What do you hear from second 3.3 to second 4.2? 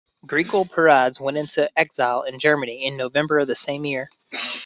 the same year.